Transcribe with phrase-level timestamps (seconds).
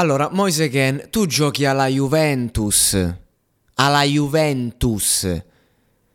[0.00, 2.96] Allora, Moise Ken, tu giochi alla Juventus.
[3.74, 5.42] Alla Juventus.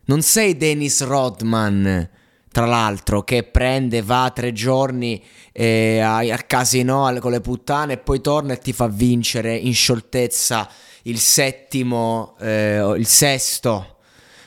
[0.06, 2.10] Non sei Dennis Rodman,
[2.50, 5.22] tra l'altro, che prende, va tre giorni
[5.52, 10.68] eh, al casino con le puttane e poi torna e ti fa vincere in scioltezza
[11.02, 13.98] il settimo, eh, il sesto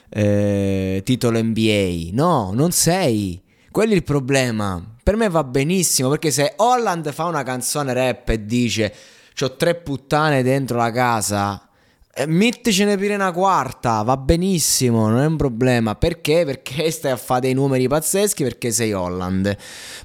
[0.10, 2.10] eh, titolo NBA.
[2.12, 3.42] No, non sei.
[3.72, 4.98] Quello è il problema.
[5.02, 8.94] Per me va benissimo perché se Holland fa una canzone rap e dice
[9.40, 11.66] C'ho tre puttane dentro la casa.
[12.14, 15.96] E metticene pure una quarta, va benissimo, non è un problema.
[15.96, 16.44] Perché?
[16.44, 18.44] Perché stai a fare dei numeri pazzeschi?
[18.44, 19.56] Perché sei Holland.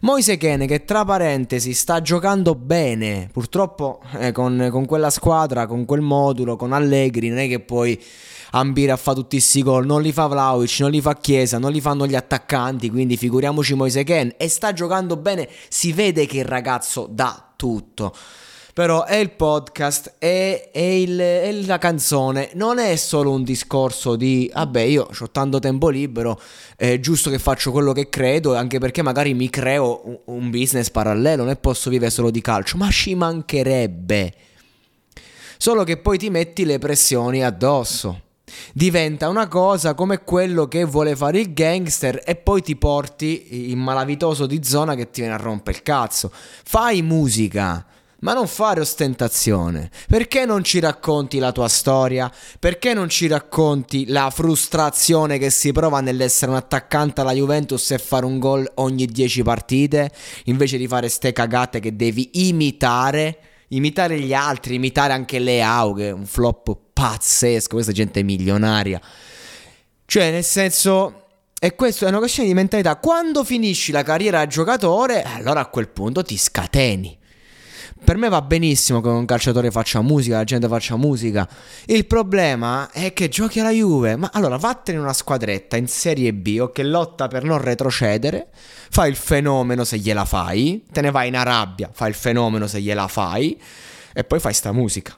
[0.02, 5.84] Moise Kene che tra parentesi sta giocando bene, purtroppo eh, con, con, quella squadra, con
[5.84, 8.00] quel modulo, con Allegri, non è che poi
[8.52, 11.72] ambire a fare tutti questi gol, non li fa Vlaovic, non li fa Chiesa, non
[11.72, 14.32] li fanno gli attaccanti, quindi figuriamoci Moise Ken.
[14.36, 18.14] E sta giocando bene, si vede che il ragazzo dà tutto.
[18.74, 24.16] Però è il podcast, è, è, il, è, la canzone, non è solo un discorso
[24.16, 26.40] di, vabbè, io ho tanto tempo libero,
[26.74, 30.90] è giusto che faccio quello che credo, anche perché magari mi creo un, un business
[30.90, 34.34] parallelo, non posso vivere solo di calcio, ma ci mancherebbe.
[35.56, 38.22] Solo che poi ti metti le pressioni addosso.
[38.72, 43.78] Diventa una cosa come quello che vuole fare il gangster e poi ti porti in
[43.78, 46.32] malavitoso di zona che ti viene a rompere il cazzo.
[46.32, 47.86] Fai musica
[48.24, 49.90] ma non fare ostentazione.
[50.08, 52.32] Perché non ci racconti la tua storia?
[52.58, 57.98] Perché non ci racconti la frustrazione che si prova nell'essere un attaccante alla Juventus e
[57.98, 60.10] fare un gol ogni 10 partite?
[60.44, 66.10] Invece di fare ste cagate che devi imitare, imitare gli altri, imitare anche Leao, che
[66.10, 69.00] un flop pazzesco, questa gente è milionaria.
[70.06, 71.20] Cioè, nel senso...
[71.64, 72.96] E questo è una questione di mentalità.
[72.96, 77.22] Quando finisci la carriera da giocatore, allora a quel punto ti scateni.
[78.02, 81.48] Per me va benissimo che un calciatore faccia musica, la gente faccia musica.
[81.86, 84.16] Il problema è che giochi alla Juve.
[84.16, 88.48] Ma allora vattene in una squadretta in Serie B o che lotta per non retrocedere.
[88.90, 90.84] Fai il fenomeno se gliela fai.
[90.92, 93.58] Te ne vai in Arabia, fai il fenomeno se gliela fai.
[94.12, 95.16] E poi fai sta musica.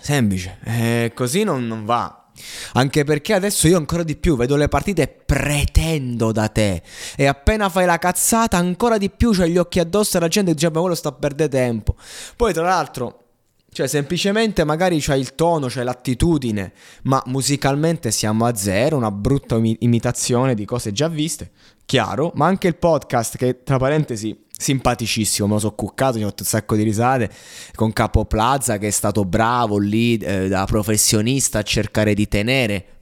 [0.00, 0.58] Semplice.
[0.64, 2.27] Eh, così non, non va.
[2.74, 6.82] Anche perché adesso io ancora di più vedo le partite pretendo da te.
[7.16, 10.54] E appena fai la cazzata, ancora di più c'hai gli occhi addosso e la gente
[10.54, 11.96] dice: Ma quello sta a perdere tempo.
[12.36, 13.22] Poi, tra l'altro.
[13.70, 16.72] Cioè, semplicemente magari c'hai il tono, c'hai l'attitudine,
[17.02, 21.50] ma musicalmente siamo a zero, una brutta imitazione di cose già viste,
[21.84, 26.28] chiaro, ma anche il podcast che, tra parentesi, simpaticissimo, me lo so cuccato, gli ho
[26.28, 27.30] fatto un sacco di risate
[27.74, 32.98] con Capo Plaza che è stato bravo lì eh, da professionista a cercare di tenere,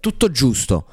[0.00, 0.86] tutto giusto.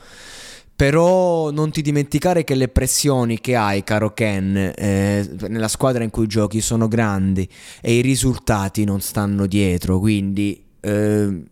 [0.75, 6.09] Però non ti dimenticare che le pressioni che hai, caro Ken, eh, nella squadra in
[6.09, 7.48] cui giochi sono grandi
[7.81, 11.44] e i risultati non stanno dietro, quindi eh,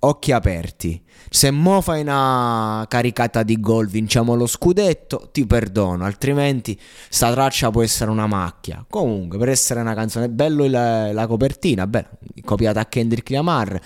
[0.00, 1.02] occhi aperti.
[1.30, 6.78] Se mo fai una caricata di gol, vinciamo lo scudetto, ti perdono, altrimenti
[7.08, 8.84] sta traccia può essere una macchia.
[8.88, 12.06] Comunque, per essere una canzone, bello la, la copertina, beh,
[12.44, 13.78] copiata a Kendrick Lamar,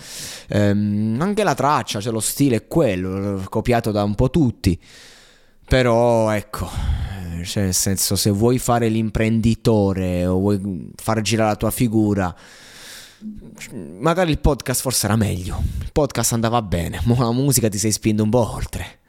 [0.48, 4.78] ehm, anche la traccia, cioè lo stile è quello, copiato da un po' tutti.
[5.66, 6.68] Però ecco,
[7.44, 12.34] cioè nel senso se vuoi fare l'imprenditore o vuoi far girare la tua figura
[13.98, 15.62] magari il podcast forse era meglio.
[15.80, 19.00] Il podcast andava bene, ma la musica ti sei spinto un po' oltre.